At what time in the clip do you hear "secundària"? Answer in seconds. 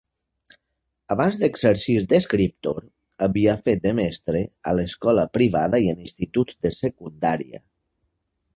6.79-7.63